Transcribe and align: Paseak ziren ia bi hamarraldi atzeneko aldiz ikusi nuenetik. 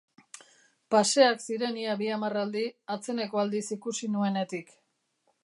Paseak 0.95 1.43
ziren 1.47 1.77
ia 1.81 1.93
bi 1.99 2.07
hamarraldi 2.15 2.65
atzeneko 2.97 3.43
aldiz 3.45 3.65
ikusi 3.79 4.13
nuenetik. 4.17 4.75